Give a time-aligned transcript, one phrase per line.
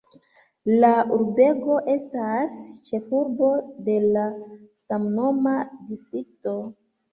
[0.83, 2.57] La urbego estas
[2.89, 3.51] ĉefurbo
[3.91, 4.27] de la
[4.89, 6.59] samnoma distrikto.